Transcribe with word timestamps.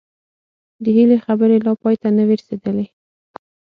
د 0.83 0.85
هيلې 0.95 1.17
خبرې 1.25 1.57
لا 1.65 1.73
پای 1.81 1.95
ته 2.01 2.07
نه 2.17 2.23
وې 2.27 2.35
رسېدلې 2.39 2.85